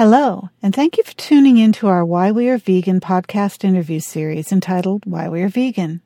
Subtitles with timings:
[0.00, 4.00] Hello, and thank you for tuning in to our Why We Are Vegan podcast interview
[4.00, 6.00] series entitled Why We Are Vegan.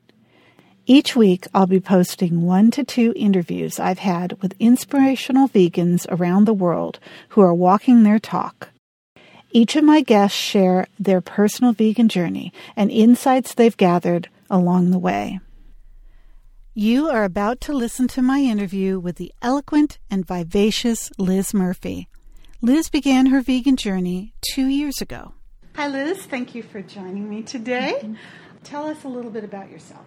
[0.85, 6.43] Each week, I'll be posting one to two interviews I've had with inspirational vegans around
[6.43, 8.67] the world who are walking their talk.
[9.51, 14.99] Each of my guests share their personal vegan journey and insights they've gathered along the
[14.99, 15.39] way.
[16.73, 22.09] You are about to listen to my interview with the eloquent and vivacious Liz Murphy.
[22.61, 25.33] Liz began her vegan journey two years ago.
[25.75, 26.25] Hi, Liz.
[26.25, 27.95] Thank you for joining me today.
[27.97, 28.13] Mm-hmm.
[28.63, 30.05] Tell us a little bit about yourself.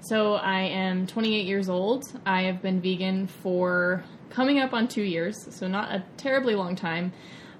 [0.00, 2.04] So, I am 28 years old.
[2.24, 6.76] I have been vegan for coming up on two years, so not a terribly long
[6.76, 7.12] time.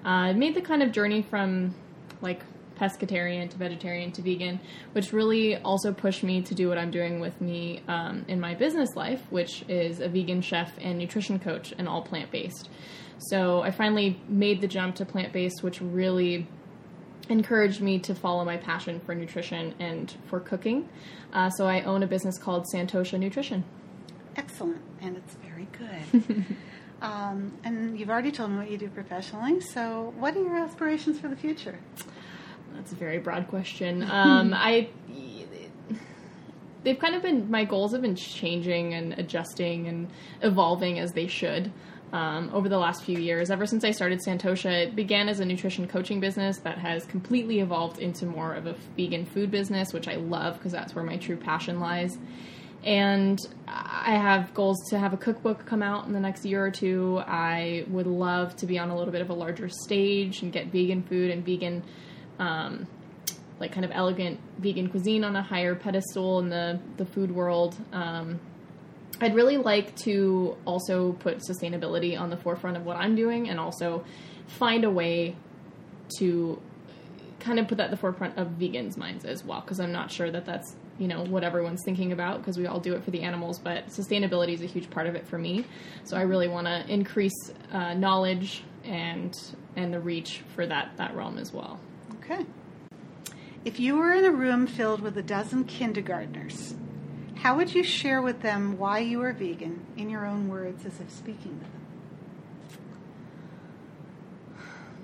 [0.05, 1.75] Uh, I made the kind of journey from
[2.21, 2.41] like
[2.79, 4.59] pescatarian to vegetarian to vegan,
[4.93, 8.53] which really also pushed me to do what I'm doing with me um, in my
[8.53, 12.69] business life, which is a vegan chef and nutrition coach and all plant based.
[13.17, 16.47] So I finally made the jump to plant based, which really
[17.29, 20.89] encouraged me to follow my passion for nutrition and for cooking.
[21.31, 23.63] Uh, so I own a business called Santosha Nutrition.
[24.35, 26.45] Excellent, and it's very good.
[27.01, 29.61] um, and you've already told me what you do professionally.
[29.61, 31.79] So, what are your aspirations for the future?
[32.73, 34.03] That's a very broad question.
[34.03, 34.89] Um, I
[36.83, 40.09] they've kind of been my goals have been changing and adjusting and
[40.41, 41.71] evolving as they should
[42.13, 43.49] um, over the last few years.
[43.49, 47.59] Ever since I started Santosha, it began as a nutrition coaching business that has completely
[47.59, 51.17] evolved into more of a vegan food business, which I love because that's where my
[51.17, 52.17] true passion lies.
[52.83, 56.69] And I have goals to have a cookbook come out in the next year or
[56.69, 57.21] two.
[57.25, 60.67] I would love to be on a little bit of a larger stage and get
[60.67, 61.81] vegan food and vegan,
[62.43, 62.87] um,
[63.59, 67.75] like kind of elegant vegan cuisine on a higher pedestal in the, the food world.
[67.93, 68.39] Um,
[69.21, 73.59] I'd really like to also put sustainability on the forefront of what I'm doing and
[73.59, 74.03] also
[74.47, 75.35] find a way
[76.17, 76.61] to
[77.39, 80.11] kind of put that at the forefront of vegans' minds as well because I'm not
[80.11, 83.11] sure that that's you know what everyone's thinking about because we all do it for
[83.11, 85.65] the animals but sustainability is a huge part of it for me
[86.03, 89.35] so I really want to increase uh, knowledge and
[89.75, 91.79] and the reach for that that realm as well
[92.23, 92.45] okay
[93.65, 96.75] if you were in a room filled with a dozen kindergartners
[97.43, 101.01] how would you share with them why you are vegan in your own words as
[101.01, 101.81] if speaking to them?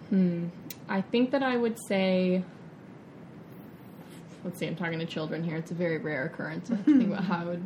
[0.10, 0.48] Hmm.
[0.88, 2.46] I think that I would say,
[4.46, 5.58] let's see, I'm talking to children here.
[5.58, 6.72] It's a very rare occurrence.
[6.72, 7.66] I have to think about how I would.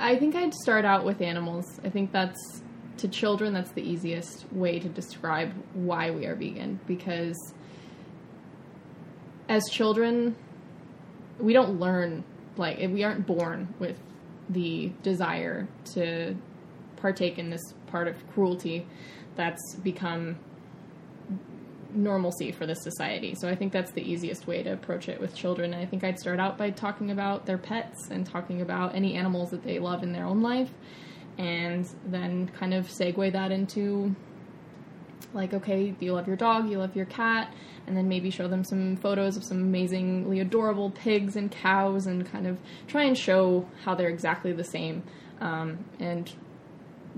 [0.00, 1.80] I think I'd start out with animals.
[1.84, 2.62] I think that's
[2.96, 3.54] to children.
[3.54, 7.36] That's the easiest way to describe why we are vegan because
[9.48, 10.36] as children,
[11.38, 12.24] we don't learn
[12.56, 13.98] like we aren't born with
[14.48, 16.34] the desire to
[16.96, 18.86] partake in this part of cruelty
[19.36, 20.38] that's become
[21.92, 23.34] normalcy for this society.
[23.34, 25.72] So I think that's the easiest way to approach it with children.
[25.72, 29.14] And I think I'd start out by talking about their pets and talking about any
[29.14, 30.70] animals that they love in their own life
[31.38, 34.14] and then kind of segue that into
[35.36, 37.54] like okay, you love your dog, you love your cat,
[37.86, 42.30] and then maybe show them some photos of some amazingly adorable pigs and cows and
[42.30, 42.58] kind of
[42.88, 45.02] try and show how they're exactly the same.
[45.40, 46.32] Um, and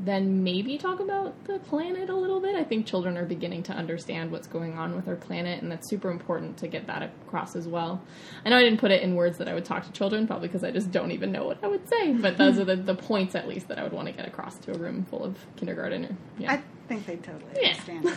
[0.05, 2.55] then maybe talk about the planet a little bit.
[2.55, 5.89] I think children are beginning to understand what's going on with our planet, and that's
[5.89, 8.01] super important to get that across as well.
[8.45, 10.49] I know I didn't put it in words that I would talk to children, probably
[10.49, 12.95] because I just don't even know what I would say, but those are the, the
[12.95, 15.37] points at least that I would want to get across to a room full of
[15.57, 16.05] kindergarten.
[16.05, 16.53] Or, yeah.
[16.53, 17.69] I think they totally yeah.
[17.69, 18.17] understand.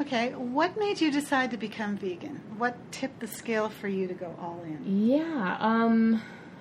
[0.00, 2.40] Okay, what made you decide to become vegan?
[2.58, 5.06] What tipped the scale for you to go all in?
[5.06, 6.20] Yeah, um,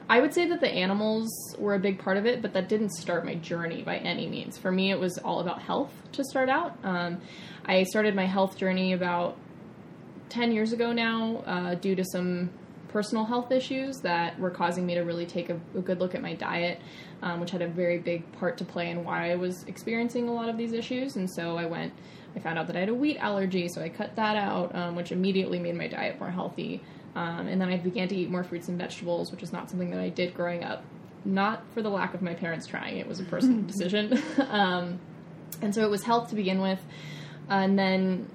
[0.10, 2.92] I would say that the animals were a big part of it, but that didn't
[2.92, 4.58] start my journey by any means.
[4.58, 6.78] For me, it was all about health to start out.
[6.84, 7.22] Um,
[7.66, 9.38] I started my health journey about
[10.30, 12.50] 10 years ago now uh, due to some
[12.92, 16.22] personal health issues that were causing me to really take a, a good look at
[16.22, 16.80] my diet,
[17.22, 20.34] um, which had a very big part to play in why I was experiencing a
[20.34, 21.16] lot of these issues.
[21.16, 21.94] And so I went
[22.36, 24.96] I found out that I had a wheat allergy, so I cut that out, um,
[24.96, 26.82] which immediately made my diet more healthy.
[27.16, 29.90] Um, and then I began to eat more fruits and vegetables, which is not something
[29.92, 30.84] that I did growing up.
[31.26, 34.22] Not for the lack of my parents trying, it was a personal decision.
[34.50, 35.00] um,
[35.62, 36.80] and so it was health to begin with.
[37.50, 38.30] And then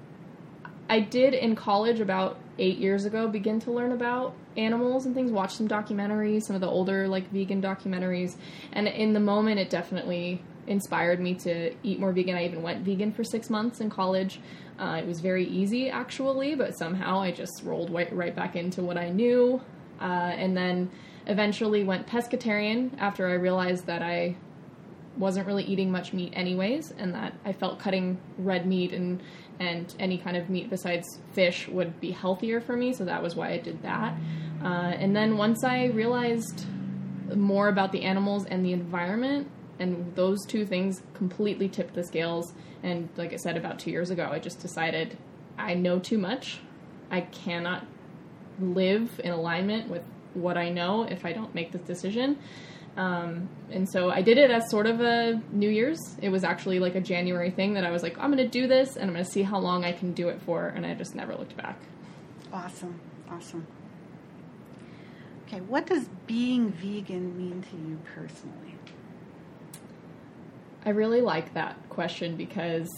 [0.89, 5.31] I did in college about eight years ago begin to learn about animals and things,
[5.31, 8.35] watch some documentaries, some of the older like vegan documentaries.
[8.73, 12.35] And in the moment, it definitely inspired me to eat more vegan.
[12.35, 14.39] I even went vegan for six months in college.
[14.77, 18.81] Uh, it was very easy, actually, but somehow I just rolled right, right back into
[18.81, 19.61] what I knew.
[19.99, 20.91] Uh, and then
[21.25, 24.35] eventually went pescatarian after I realized that I
[25.17, 29.21] wasn't really eating much meat anyways, and that I felt cutting red meat and
[29.59, 32.93] and any kind of meat besides fish would be healthier for me.
[32.93, 34.15] So that was why I did that.
[34.63, 36.65] Uh, and then once I realized
[37.35, 39.49] more about the animals and the environment,
[39.79, 42.53] and those two things completely tipped the scales.
[42.83, 45.17] And like I said, about two years ago, I just decided
[45.57, 46.59] I know too much.
[47.11, 47.85] I cannot
[48.59, 52.37] live in alignment with what I know if I don't make this decision.
[52.95, 55.99] Um, and so I did it as sort of a New Year's.
[56.21, 58.67] It was actually like a January thing that I was like, I'm going to do
[58.67, 60.67] this and I'm going to see how long I can do it for.
[60.67, 61.79] And I just never looked back.
[62.51, 62.99] Awesome.
[63.29, 63.67] Awesome.
[65.47, 68.75] Okay, what does being vegan mean to you personally?
[70.85, 72.89] I really like that question because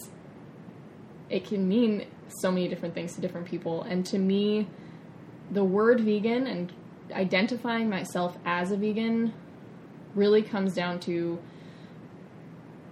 [1.30, 2.08] it can mean
[2.42, 3.84] so many different things to different people.
[3.84, 4.68] And to me,
[5.52, 6.74] the word vegan and
[7.12, 9.32] identifying myself as a vegan
[10.16, 11.40] really comes down to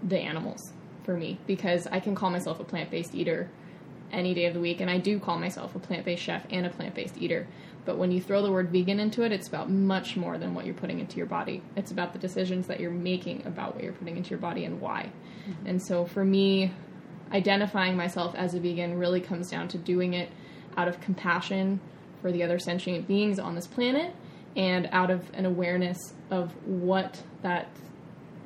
[0.03, 0.71] the animals
[1.03, 3.49] for me because I can call myself a plant based eater
[4.11, 6.65] any day of the week, and I do call myself a plant based chef and
[6.65, 7.47] a plant based eater.
[7.85, 10.65] But when you throw the word vegan into it, it's about much more than what
[10.65, 11.61] you're putting into your body.
[11.77, 14.81] It's about the decisions that you're making about what you're putting into your body and
[14.81, 15.09] why.
[15.49, 15.67] Mm-hmm.
[15.67, 16.73] And so for me,
[17.31, 20.29] identifying myself as a vegan really comes down to doing it
[20.75, 21.79] out of compassion
[22.21, 24.13] for the other sentient beings on this planet
[24.55, 25.97] and out of an awareness
[26.29, 27.69] of what that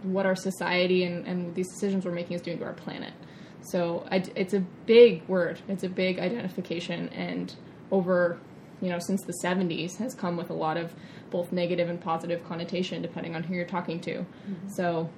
[0.03, 3.13] what our society and, and these decisions we're making is doing to our planet.
[3.61, 5.59] So I, it's a big word.
[5.67, 7.53] It's a big identification, and
[7.91, 8.39] over
[8.81, 10.93] you know since the 70s has come with a lot of
[11.29, 14.19] both negative and positive connotation depending on who you're talking to.
[14.19, 14.69] Mm-hmm.
[14.69, 15.09] So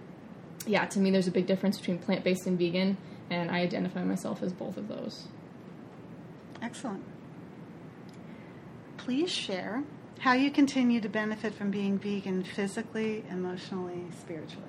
[0.66, 2.98] yeah, to me, there's a big difference between plant based and vegan,
[3.30, 5.28] and I identify myself as both of those.
[6.62, 7.04] Excellent.
[8.98, 9.84] Please share
[10.20, 14.64] how you continue to benefit from being vegan physically, emotionally, spiritually.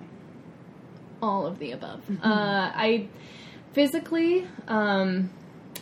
[1.22, 2.00] All of the above.
[2.10, 2.26] Mm-hmm.
[2.26, 3.08] Uh, I
[3.74, 5.30] physically, um,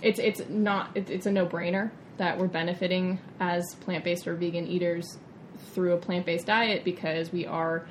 [0.01, 4.35] it's it's not it, it's a no brainer that we're benefiting as plant based or
[4.35, 5.19] vegan eaters
[5.73, 7.87] through a plant based diet because we are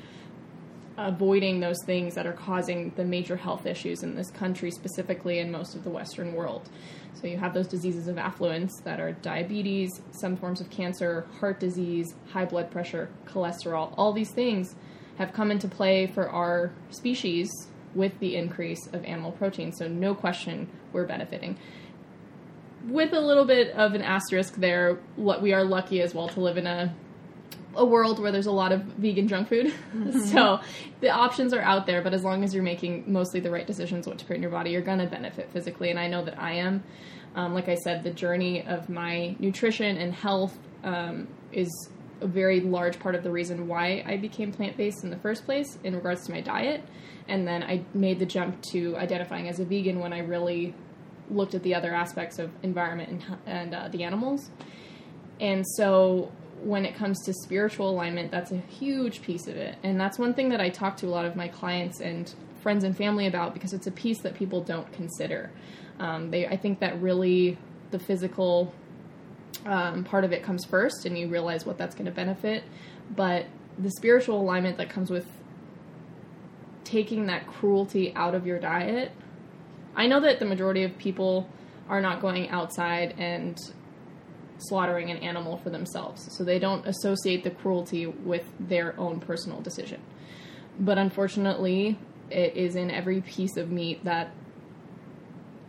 [0.98, 5.50] avoiding those things that are causing the major health issues in this country, specifically in
[5.50, 6.70] most of the Western world.
[7.14, 11.60] So you have those diseases of affluence that are diabetes, some forms of cancer, heart
[11.60, 13.94] disease, high blood pressure, cholesterol.
[13.98, 14.76] All these things
[15.18, 17.50] have come into play for our species
[17.96, 19.72] with the increase of animal protein.
[19.72, 21.58] So no question we're benefiting.
[22.88, 26.40] With a little bit of an asterisk there, what we are lucky as well to
[26.40, 26.94] live in a
[27.76, 29.74] a world where there's a lot of vegan junk food.
[29.92, 30.20] Mm-hmm.
[30.20, 30.60] so
[31.02, 34.08] the options are out there, but as long as you're making mostly the right decisions
[34.08, 35.90] what to put in your body, you're going to benefit physically.
[35.90, 36.84] And I know that I am.
[37.36, 41.70] Um, like I said, the journey of my nutrition and health um, is
[42.22, 45.46] a very large part of the reason why I became plant based in the first
[45.46, 46.84] place in regards to my diet.
[47.28, 50.74] And then I made the jump to identifying as a vegan when I really
[51.30, 54.50] looked at the other aspects of environment and, and uh, the animals.
[55.40, 56.32] And so
[56.62, 59.78] when it comes to spiritual alignment, that's a huge piece of it.
[59.84, 62.32] And that's one thing that I talk to a lot of my clients and
[62.62, 65.50] friends and family about because it's a piece that people don't consider.
[66.00, 67.58] Um, they, I think that really
[67.90, 68.74] the physical
[69.66, 72.64] um, part of it comes first, and you realize what that's going to benefit.
[73.16, 73.46] But
[73.78, 75.28] the spiritual alignment that comes with
[76.84, 79.12] taking that cruelty out of your diet.
[79.96, 81.50] I know that the majority of people
[81.90, 83.58] are not going outside and
[84.58, 86.28] slaughtering an animal for themselves.
[86.36, 90.02] So they don't associate the cruelty with their own personal decision.
[90.80, 91.98] But unfortunately,
[92.30, 94.32] it is in every piece of meat that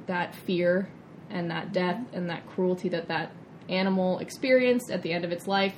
[0.07, 0.89] that fear
[1.31, 3.33] and that death and that cruelty that that
[3.69, 5.75] animal experienced at the end of its life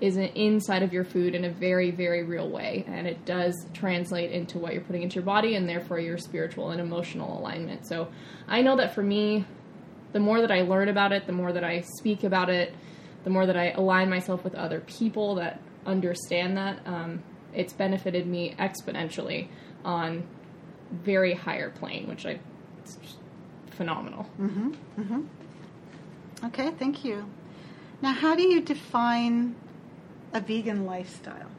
[0.00, 4.30] is inside of your food in a very very real way and it does translate
[4.30, 8.08] into what you're putting into your body and therefore your spiritual and emotional alignment so
[8.46, 9.44] i know that for me
[10.12, 12.74] the more that I learn about it, the more that I speak about it,
[13.24, 17.22] the more that I align myself with other people that understand that, um,
[17.54, 19.48] it's benefited me exponentially
[19.84, 20.26] on
[20.92, 22.38] very higher plane, which I
[23.70, 24.24] phenomenal.
[24.40, 24.70] Mm-hmm.
[25.00, 25.22] Mm-hmm.
[26.44, 27.28] Okay, thank you.
[28.00, 29.56] Now, how do you define
[30.32, 31.50] a vegan lifestyle?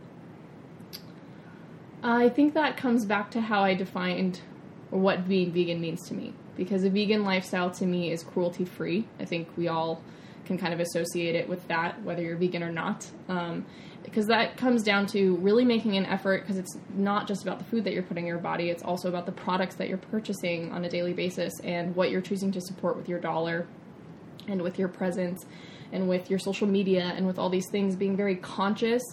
[2.02, 4.42] I think that comes back to how I defined
[4.90, 9.06] what being vegan means to me because a vegan lifestyle to me is cruelty free.
[9.20, 10.02] I think we all
[10.46, 13.10] can kind of associate it with that, whether you're vegan or not.
[13.28, 13.66] Um,
[14.04, 17.66] because that comes down to really making an effort because it's not just about the
[17.66, 20.72] food that you're putting in your body, it's also about the products that you're purchasing
[20.72, 23.68] on a daily basis and what you're choosing to support with your dollar
[24.50, 25.46] and with your presence
[25.92, 29.04] and with your social media and with all these things, being very conscious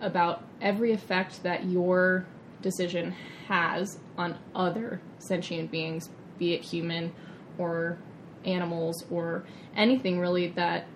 [0.00, 2.26] about every effect that your
[2.60, 3.14] decision
[3.48, 7.12] has on other sentient beings, be it human
[7.58, 7.98] or
[8.44, 9.44] animals or
[9.76, 10.86] anything really that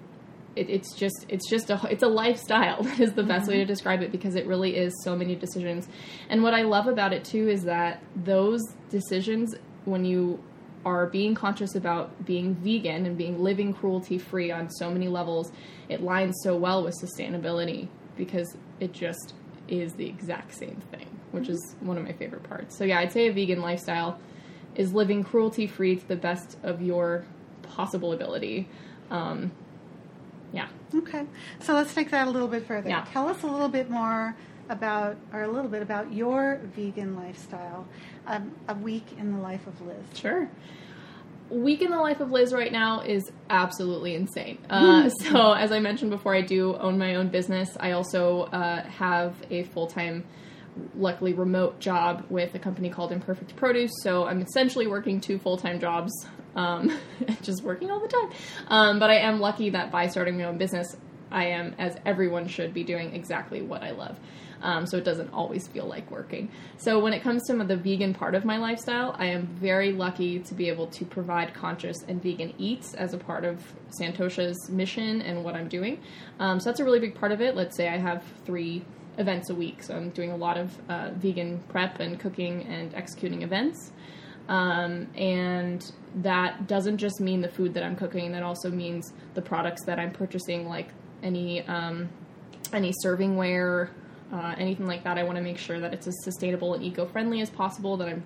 [0.56, 3.52] it, it's just it's just a it's a lifestyle is the best mm-hmm.
[3.52, 5.88] way to describe it because it really is so many decisions
[6.28, 10.42] and what i love about it too is that those decisions when you
[10.84, 15.52] are being conscious about being vegan and being living cruelty free on so many levels
[15.88, 19.34] it lines so well with sustainability because it just
[19.68, 21.52] is the exact same thing which mm-hmm.
[21.52, 24.18] is one of my favorite parts so yeah i'd say a vegan lifestyle
[24.74, 27.24] is living cruelty free to the best of your
[27.62, 28.68] possible ability
[29.10, 29.50] um,
[30.52, 30.68] yeah.
[30.94, 31.26] Okay.
[31.60, 32.88] So let's take that a little bit further.
[32.88, 33.04] Yeah.
[33.12, 34.34] Tell us a little bit more
[34.68, 37.86] about, or a little bit about your vegan lifestyle,
[38.26, 39.96] um, a week in the life of Liz.
[40.14, 40.48] Sure.
[41.50, 44.58] Week in the life of Liz right now is absolutely insane.
[44.68, 47.70] Uh, so, as I mentioned before, I do own my own business.
[47.80, 50.24] I also uh, have a full time,
[50.94, 53.92] luckily remote job with a company called Imperfect Produce.
[54.02, 56.12] So, I'm essentially working two full time jobs
[56.58, 56.98] um,
[57.42, 58.30] just working all the time.
[58.68, 60.96] Um, but I am lucky that by starting my own business,
[61.30, 64.18] I am, as everyone should be, doing exactly what I love.
[64.62, 66.50] Um, so it doesn't always feel like working.
[66.78, 70.40] So when it comes to the vegan part of my lifestyle, I am very lucky
[70.40, 73.62] to be able to provide conscious and vegan eats as a part of
[74.00, 76.00] Santosha's mission and what I'm doing.
[76.40, 77.54] Um, so that's a really big part of it.
[77.54, 78.84] Let's say I have three
[79.18, 82.94] events a week, so I'm doing a lot of uh, vegan prep and cooking and
[82.94, 83.92] executing events.
[84.48, 85.84] Um, and
[86.16, 89.98] that doesn't just mean the food that I'm cooking, that also means the products that
[89.98, 90.88] I'm purchasing, like
[91.22, 92.08] any um,
[92.72, 93.90] any servingware,
[94.32, 95.18] uh, anything like that.
[95.18, 98.08] I want to make sure that it's as sustainable and eco friendly as possible, that
[98.08, 98.24] I'm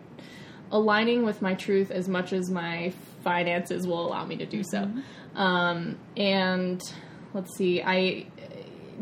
[0.71, 2.93] aligning with my truth as much as my
[3.23, 4.79] finances will allow me to do so.
[4.79, 5.37] Mm-hmm.
[5.37, 6.83] Um, and
[7.35, 8.27] let's see, I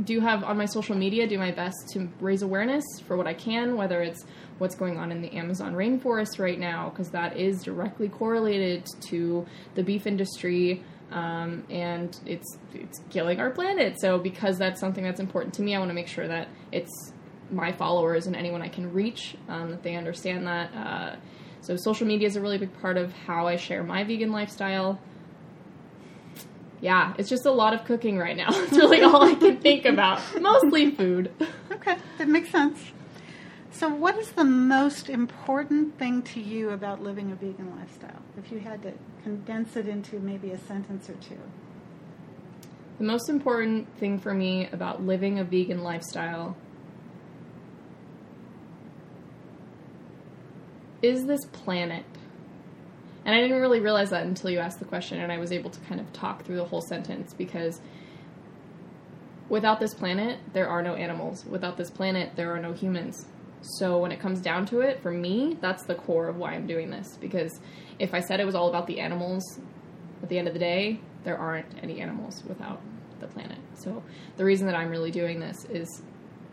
[0.05, 3.35] do have on my social media do my best to raise awareness for what I
[3.35, 4.25] can, whether it's
[4.59, 9.47] what's going on in the Amazon rainforest right now, because that is directly correlated to
[9.75, 10.83] the beef industry.
[11.11, 14.01] Um, and it's it's killing our planet.
[14.01, 17.13] So because that's something that's important to me, I want to make sure that it's
[17.51, 20.75] my followers and anyone I can reach um, that they understand that.
[20.75, 21.17] Uh,
[21.63, 25.01] so social media is a really big part of how I share my vegan lifestyle.
[26.81, 28.49] Yeah, it's just a lot of cooking right now.
[28.51, 30.23] It's really all I can think about.
[30.41, 31.31] Mostly food.
[31.71, 32.93] Okay, that makes sense.
[33.73, 38.21] So, what is the most important thing to you about living a vegan lifestyle?
[38.37, 41.39] If you had to condense it into maybe a sentence or two.
[42.99, 46.57] The most important thing for me about living a vegan lifestyle
[51.01, 52.05] is this planet.
[53.25, 55.71] And I didn't really realize that until you asked the question, and I was able
[55.71, 57.81] to kind of talk through the whole sentence because
[59.49, 61.45] without this planet, there are no animals.
[61.47, 63.27] Without this planet, there are no humans.
[63.63, 66.67] So when it comes down to it, for me, that's the core of why I'm
[66.67, 67.19] doing this.
[67.21, 67.61] Because
[67.99, 69.43] if I said it was all about the animals,
[70.23, 72.81] at the end of the day, there aren't any animals without
[73.21, 73.59] the planet.
[73.75, 74.03] So
[74.37, 76.03] the reason that I'm really doing this is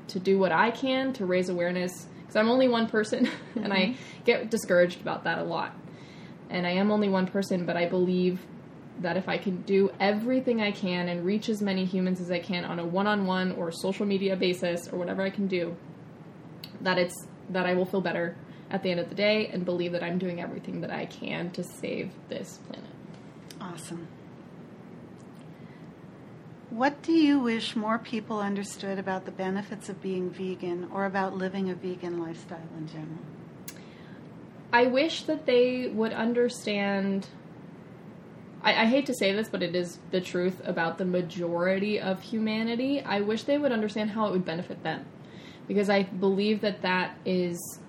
[0.10, 2.08] to do what I can to raise awareness.
[2.20, 3.60] Because I'm only one person, mm-hmm.
[3.64, 4.24] and I mm-hmm.
[4.26, 5.76] get discouraged about that a lot.
[6.50, 8.40] And I am only one person, but I believe
[9.00, 12.40] that if I can do everything I can and reach as many humans as I
[12.40, 15.76] can on a one on one or social media basis or whatever I can do,
[16.82, 18.36] that it's that I will feel better
[18.70, 21.52] at the end of the day and believe that I'm doing everything that I can
[21.52, 22.90] to save this planet.
[23.62, 24.08] Awesome.
[26.70, 31.36] What do you wish more people understood about the benefits of being vegan or about
[31.36, 33.20] living a vegan lifestyle in general?
[34.72, 37.28] I wish that they would understand.
[38.62, 42.22] I, I, hate to say this, but it is the truth about the majority of
[42.22, 43.02] humanity.
[43.02, 45.06] I wish they would understand how it would benefit them
[45.68, 47.80] because I believe that that is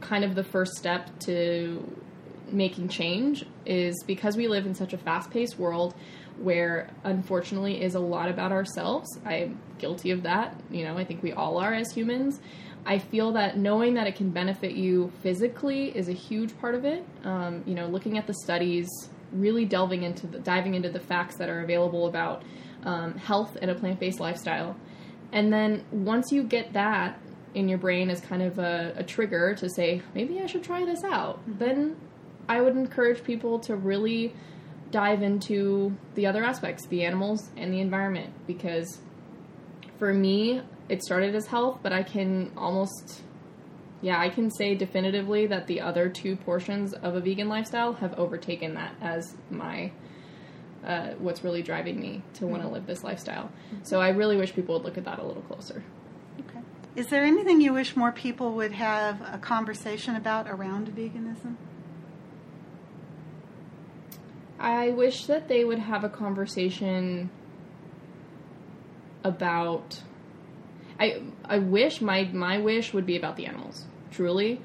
[0.00, 1.82] kind of the first step to
[2.50, 5.94] making change is because we live in such a fast-paced world
[6.38, 9.08] where unfortunately is a lot about ourselves.
[9.24, 10.58] I'm guilty of that.
[10.70, 12.40] You know, I think we all are as humans.
[12.84, 16.84] I feel that knowing that it can benefit you physically is a huge part of
[16.84, 17.04] it.
[17.24, 18.88] Um, you know, looking at the studies,
[19.32, 22.42] really delving into the diving into the facts that are available about
[22.84, 24.76] um, health and a plant-based lifestyle
[25.32, 27.18] and then once you get that
[27.54, 30.84] in your brain as kind of a, a trigger to say, maybe I should try
[30.84, 31.58] this out, mm-hmm.
[31.58, 31.96] then
[32.48, 34.34] I would encourage people to really
[34.90, 39.00] dive into the other aspects, the animals and the environment, because
[39.98, 43.22] for me, it started as health, but I can almost,
[44.02, 48.12] yeah, I can say definitively that the other two portions of a vegan lifestyle have
[48.18, 49.92] overtaken that as my
[50.84, 52.74] uh, what's really driving me to want to mm-hmm.
[52.74, 53.50] live this lifestyle.
[53.82, 55.82] So I really wish people would look at that a little closer.
[56.40, 56.60] Okay.
[56.96, 61.56] Is there anything you wish more people would have a conversation about around veganism?
[64.58, 67.30] I wish that they would have a conversation
[69.24, 70.02] about
[70.98, 73.86] I I wish my my wish would be about the animals.
[74.10, 74.60] Truly.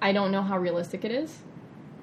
[0.00, 1.38] I don't know how realistic it is,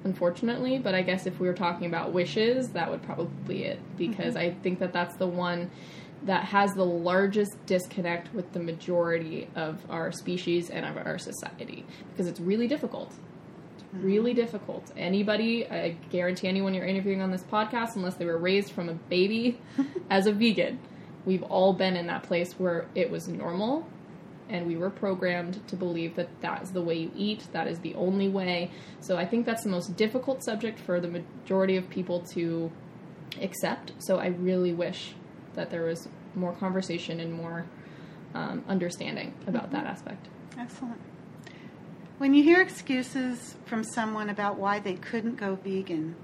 [0.04, 3.80] unfortunately, but I guess if we were talking about wishes, that would probably be it
[3.96, 4.56] because mm-hmm.
[4.56, 5.70] I think that that's the one
[6.24, 11.84] that has the largest disconnect with the majority of our species and of our society
[12.10, 13.12] because it's really difficult.
[13.74, 14.04] It's mm-hmm.
[14.04, 14.92] really difficult.
[14.96, 18.94] Anybody, I guarantee anyone you're interviewing on this podcast, unless they were raised from a
[18.94, 19.60] baby
[20.10, 20.78] as a vegan,
[21.24, 23.88] we've all been in that place where it was normal
[24.52, 27.80] and we were programmed to believe that that is the way you eat, that is
[27.80, 28.70] the only way.
[29.00, 32.70] So I think that's the most difficult subject for the majority of people to
[33.40, 33.92] accept.
[33.98, 35.14] So I really wish
[35.54, 37.64] that there was more conversation and more
[38.34, 39.76] um, understanding about mm-hmm.
[39.76, 40.28] that aspect.
[40.58, 41.00] Excellent.
[42.18, 46.14] When you hear excuses from someone about why they couldn't go vegan,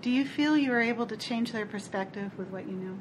[0.00, 2.98] do you feel you are able to change their perspective with what you know?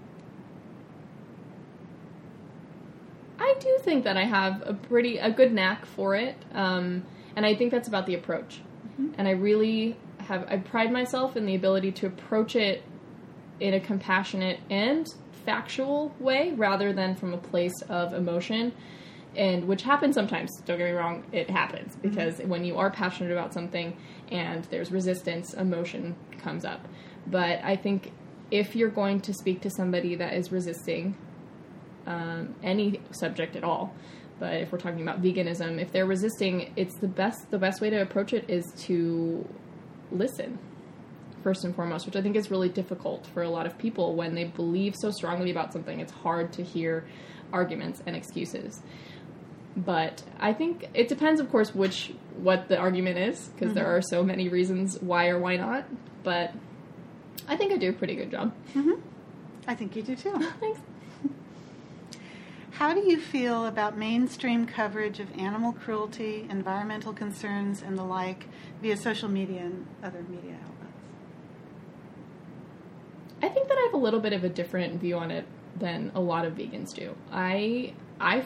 [3.56, 7.04] I do think that I have a pretty a good knack for it, um,
[7.36, 8.62] and I think that's about the approach.
[8.88, 9.14] Mm-hmm.
[9.18, 12.84] And I really have I pride myself in the ability to approach it
[13.60, 15.08] in a compassionate and
[15.46, 18.74] factual way rather than from a place of emotion
[19.36, 22.10] and which happens sometimes don't get me wrong it happens mm-hmm.
[22.10, 22.50] because mm-hmm.
[22.50, 23.96] when you are passionate about something
[24.32, 26.88] and there's resistance emotion comes up
[27.28, 28.12] but i think
[28.50, 31.16] if you're going to speak to somebody that is resisting
[32.08, 33.94] um, any subject at all
[34.40, 37.90] but if we're talking about veganism if they're resisting it's the best the best way
[37.90, 39.48] to approach it is to
[40.12, 40.60] listen
[41.46, 44.34] first and foremost, which I think is really difficult for a lot of people when
[44.34, 46.00] they believe so strongly about something.
[46.00, 47.06] It's hard to hear
[47.54, 48.82] arguments and excuses.
[49.78, 53.76] But I think it depends, of course, which what the argument is, because mm-hmm.
[53.76, 55.86] there are so many reasons why or why not.
[56.24, 56.52] But
[57.48, 58.52] I think I do a pretty good job.
[58.74, 59.00] Mm-hmm.
[59.68, 60.32] I think you do too.
[60.60, 60.80] Thanks.
[62.78, 68.48] How do you feel about mainstream coverage of animal cruelty, environmental concerns, and the like
[68.82, 70.98] via social media and other media outlets?
[73.42, 75.46] I think that I have a little bit of a different view on it
[75.80, 77.16] than a lot of vegans do.
[77.32, 78.44] I I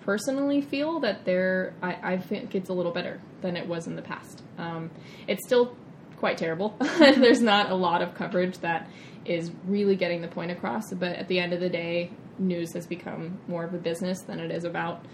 [0.00, 3.96] personally feel that there I, I think it's a little better than it was in
[3.96, 4.42] the past.
[4.56, 4.90] Um,
[5.26, 5.76] it's still
[6.16, 6.74] quite terrible.
[6.98, 8.88] There's not a lot of coverage that
[9.26, 10.90] is really getting the point across.
[10.92, 14.40] But at the end of the day, news has become more of a business than
[14.40, 15.04] it is about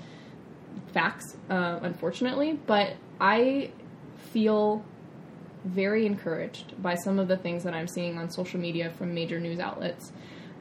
[0.93, 2.59] facts, uh, unfortunately.
[2.67, 3.71] But I
[4.33, 4.85] feel
[5.65, 9.41] very encouraged by some of the things that I'm seeing on social media from major
[9.41, 10.13] news outlets.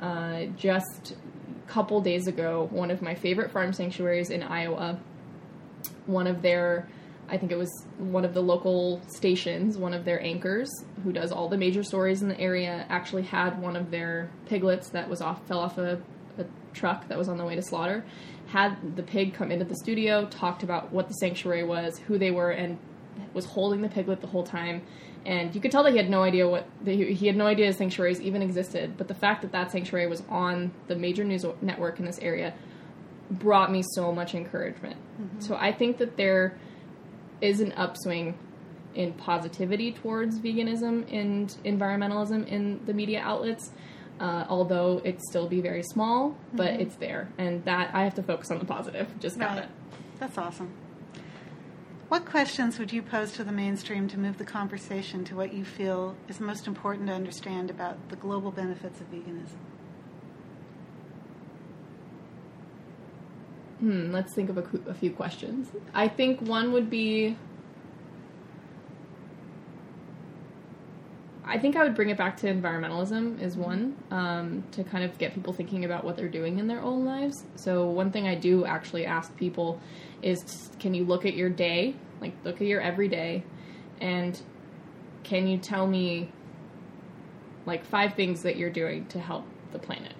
[0.02, 1.16] Uh, just
[1.66, 5.00] a couple days ago, one of my favorite farm sanctuaries in Iowa,
[6.06, 6.88] one of their
[7.30, 10.70] I think it was one of the local stations, one of their anchors
[11.04, 14.90] who does all the major stories in the area, actually had one of their piglets
[14.90, 16.02] that was off fell off a,
[16.38, 18.04] a truck that was on the way to slaughter.
[18.48, 22.32] Had the pig come into the studio, talked about what the sanctuary was, who they
[22.32, 22.78] were, and
[23.34, 24.82] was holding the piglet the whole time,
[25.26, 28.20] and you could tell that he had no idea what he had no idea sanctuaries
[28.20, 28.98] even existed.
[28.98, 32.54] But the fact that that sanctuary was on the major news network in this area
[33.32, 34.98] brought me so much encouragement.
[34.98, 35.40] Mm-hmm.
[35.40, 36.58] So I think that there
[37.42, 38.38] is an upswing
[38.96, 43.72] in positivity towards veganism and environmentalism in the media outlets.
[44.20, 46.82] Uh, although it still be very small, but mm-hmm.
[46.82, 49.08] it's there, and that I have to focus on the positive.
[49.20, 49.64] Just got right.
[49.64, 49.70] it.
[50.20, 50.72] That's awesome.
[52.10, 55.66] What questions would you pose to the mainstream to move the conversation to what you
[55.66, 59.58] feel is most important to understand about the global benefits of veganism?
[63.80, 65.70] Hmm, let's think of a, a few questions.
[65.94, 67.36] I think one would be
[71.54, 75.16] I think I would bring it back to environmentalism is one um, to kind of
[75.20, 77.44] get people thinking about what they're doing in their own lives.
[77.58, 79.80] So one thing I do actually ask people
[80.24, 83.44] is, can you look at your day, like look at your everyday,
[84.02, 84.42] and
[85.22, 86.32] can you tell me
[87.68, 90.16] like five things that you're doing to help the planet?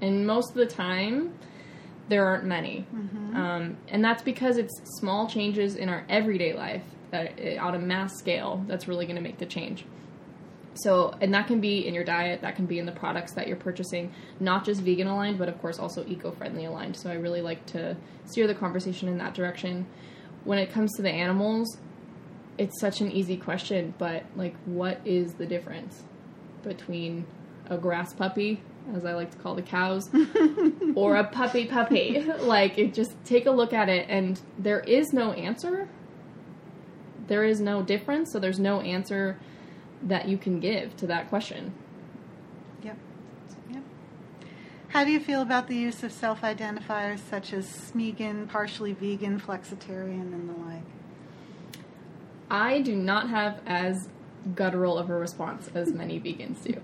[0.00, 1.34] And most of the time,
[2.08, 3.36] there aren't many, mm-hmm.
[3.36, 8.16] um, and that's because it's small changes in our everyday life that on a mass
[8.18, 9.84] scale that's really going to make the change.
[10.74, 13.48] So, and that can be in your diet, that can be in the products that
[13.48, 16.96] you're purchasing, not just vegan aligned, but of course also eco friendly aligned.
[16.96, 19.86] So, I really like to steer the conversation in that direction.
[20.44, 21.78] When it comes to the animals,
[22.58, 26.04] it's such an easy question, but like, what is the difference
[26.62, 27.26] between
[27.70, 28.60] a grass puppy,
[28.94, 30.08] as I like to call the cows,
[30.94, 32.20] or a puppy puppy.
[32.40, 35.88] like, it just take a look at it, and there is no answer.
[37.28, 39.38] There is no difference, so there's no answer
[40.02, 41.72] that you can give to that question.
[42.82, 42.96] Yep.
[43.70, 43.82] Yep.
[44.88, 49.40] How do you feel about the use of self identifiers such as Smeagol, partially vegan,
[49.40, 50.82] flexitarian, and the like?
[52.50, 54.08] I do not have as
[54.54, 56.80] guttural of a response as many vegans do.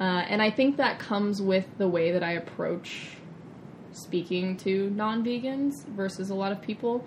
[0.00, 3.16] Uh, and I think that comes with the way that I approach
[3.92, 7.06] speaking to non vegans versus a lot of people.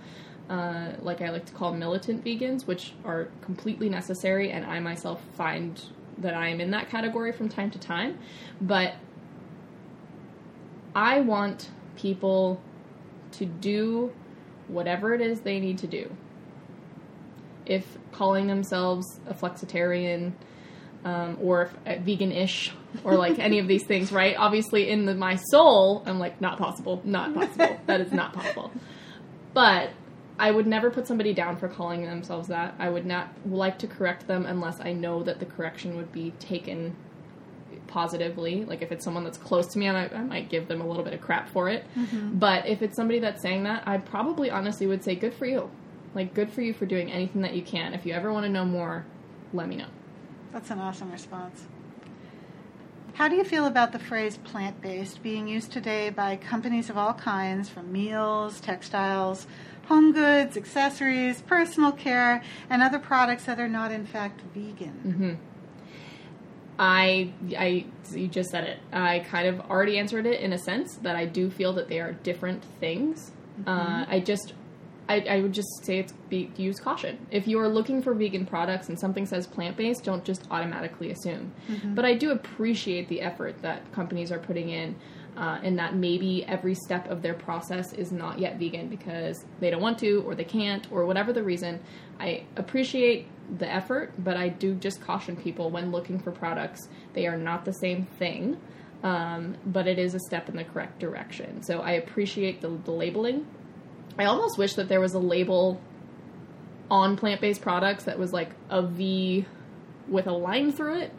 [0.49, 5.21] Uh, like I like to call militant vegans, which are completely necessary, and I myself
[5.33, 5.81] find
[6.19, 8.17] that I am in that category from time to time.
[8.61, 8.95] But
[10.95, 12.61] I want people
[13.33, 14.13] to do
[14.67, 16.15] whatever it is they need to do.
[17.65, 20.31] If calling themselves a flexitarian,
[21.07, 24.35] um, or vegan-ish or like any of these things, right?
[24.37, 27.79] Obviously, in the, my soul, I'm like, not possible, not possible.
[27.85, 28.71] that is not possible.
[29.53, 29.91] But
[30.39, 32.75] I would never put somebody down for calling themselves that.
[32.77, 36.31] I would not like to correct them unless I know that the correction would be
[36.39, 36.95] taken
[37.87, 38.65] positively.
[38.65, 40.87] Like if it's someone that's close to me, I might, I might give them a
[40.87, 41.85] little bit of crap for it.
[41.97, 42.37] Mm-hmm.
[42.37, 45.71] But if it's somebody that's saying that, I probably honestly would say, good for you.
[46.13, 47.93] Like, good for you for doing anything that you can.
[47.93, 49.05] If you ever want to know more,
[49.53, 49.87] let me know.
[50.51, 51.65] That's an awesome response.
[53.13, 56.97] How do you feel about the phrase plant based being used today by companies of
[56.97, 59.47] all kinds, from meals, textiles,
[59.87, 65.01] home goods, accessories, personal care, and other products that are not, in fact, vegan?
[65.05, 65.33] Mm-hmm.
[66.79, 68.79] I, I, you just said it.
[68.91, 71.99] I kind of already answered it in a sense that I do feel that they
[71.99, 73.31] are different things.
[73.59, 73.69] Mm-hmm.
[73.69, 74.53] Uh, I just
[75.09, 77.25] I, I, would just say it's be use caution.
[77.31, 81.11] If you are looking for vegan products and something says plant based, don't just automatically
[81.11, 81.53] assume.
[81.69, 81.95] Mm-hmm.
[81.95, 84.95] But I do appreciate the effort that companies are putting in,
[85.37, 89.69] uh, and that maybe every step of their process is not yet vegan because they
[89.69, 91.79] don't want to, or they can't, or whatever the reason.
[92.19, 96.89] I appreciate the effort, but I do just caution people when looking for products.
[97.13, 98.57] They are not the same thing.
[99.03, 101.61] Um, but it is a step in the correct direction.
[101.61, 103.45] So I appreciate the, the labeling
[104.19, 105.79] I almost wish that there was a label
[106.89, 109.45] on plant based products that was like a V
[110.07, 111.13] with a line through it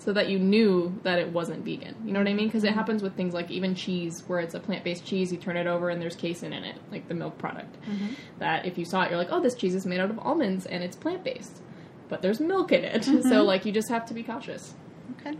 [0.00, 1.94] so that you knew that it wasn't vegan.
[2.06, 2.48] You know what I mean?
[2.48, 5.36] Because it happens with things like even cheese, where it's a plant based cheese, you
[5.36, 7.76] turn it over and there's casein in it, like the milk product.
[7.82, 8.14] Mm-hmm.
[8.38, 10.64] That if you saw it, you're like, oh, this cheese is made out of almonds
[10.64, 11.60] and it's plant based.
[12.08, 13.02] But there's milk in it.
[13.10, 13.28] Mm-hmm.
[13.28, 14.74] So, like, you just have to be cautious.
[15.20, 15.36] Okay.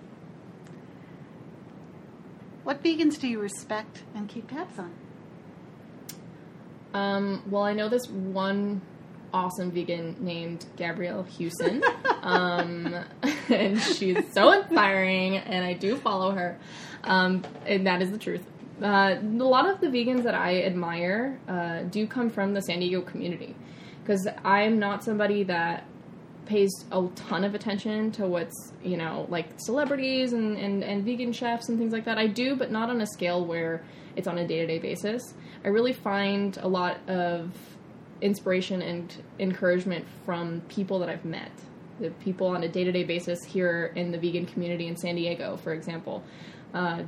[2.65, 4.93] What vegans do you respect and keep tabs on?
[6.93, 8.83] Um, well, I know this one
[9.33, 11.83] awesome vegan named Gabrielle Hewson.
[12.23, 12.95] um,
[13.49, 16.59] and she's so inspiring, and I do follow her.
[17.05, 18.45] Um, and that is the truth.
[18.83, 22.81] Uh, a lot of the vegans that I admire uh, do come from the San
[22.81, 23.55] Diego community
[24.03, 25.85] because I am not somebody that
[26.47, 31.33] pays a ton of attention to what's you know like celebrities and, and, and vegan
[31.33, 32.19] chefs and things like that.
[32.19, 33.85] I do, but not on a scale where
[34.17, 35.23] it's on a day to day basis.
[35.65, 37.53] I really find a lot of
[38.21, 41.51] inspiration and encouragement from people that I've met.
[42.01, 45.17] The people on a day to day basis here in the vegan community in San
[45.17, 46.23] Diego, for example.
[46.73, 47.03] Uh,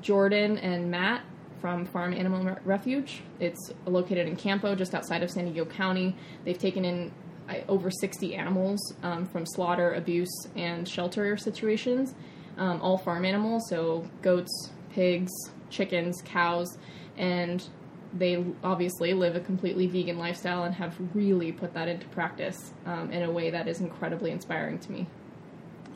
[0.00, 1.22] Jordan and Matt
[1.60, 3.22] from Farm Animal Refuge.
[3.40, 6.16] It's located in Campo, just outside of San Diego County.
[6.44, 7.12] They've taken in
[7.48, 12.14] uh, over 60 animals um, from slaughter, abuse, and shelter situations,
[12.56, 15.32] um, all farm animals, so goats, pigs,
[15.70, 16.78] chickens, cows,
[17.16, 17.68] and
[18.12, 23.10] they obviously live a completely vegan lifestyle and have really put that into practice um,
[23.10, 25.06] in a way that is incredibly inspiring to me.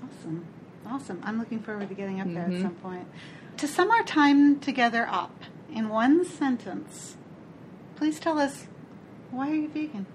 [0.05, 0.47] Awesome.
[0.87, 1.21] Awesome.
[1.25, 2.57] I'm looking forward to getting up there mm-hmm.
[2.57, 3.07] at some point.
[3.59, 7.17] To sum our time together up in one sentence,
[7.97, 8.67] please tell us
[9.31, 10.07] why are you vegan?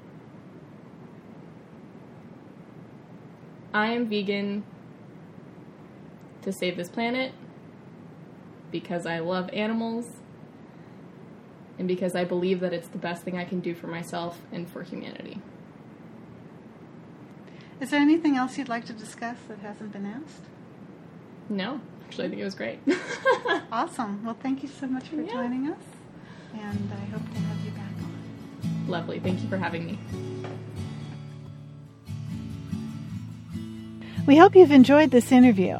[3.73, 4.63] I am vegan
[6.43, 7.33] to save this planet
[8.71, 10.05] because I love animals
[11.77, 14.69] and because I believe that it's the best thing I can do for myself and
[14.69, 15.41] for humanity.
[17.79, 20.43] Is there anything else you'd like to discuss that hasn't been asked?
[21.49, 22.79] No, actually, I think it was great.
[23.71, 24.25] awesome.
[24.25, 25.31] Well, thank you so much for yeah.
[25.31, 25.83] joining us,
[26.53, 28.87] and I hope to have you back on.
[28.87, 29.19] Lovely.
[29.19, 29.99] Thank you for having me.
[34.25, 35.79] We hope you've enjoyed this interview.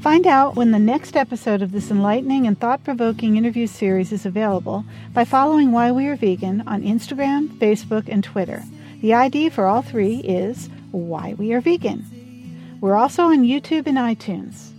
[0.00, 4.24] Find out when the next episode of this enlightening and thought provoking interview series is
[4.24, 8.62] available by following Why We Are Vegan on Instagram, Facebook, and Twitter.
[9.02, 12.78] The ID for all three is Why We Are Vegan.
[12.80, 14.70] We're also on YouTube and iTunes.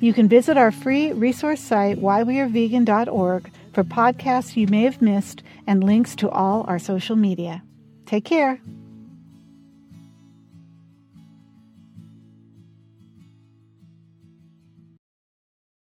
[0.00, 5.84] You can visit our free resource site, whywearevegan.org, for podcasts you may have missed and
[5.84, 7.62] links to all our social media.
[8.06, 8.58] Take care.